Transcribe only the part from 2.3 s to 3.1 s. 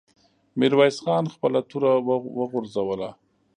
وغورځوله.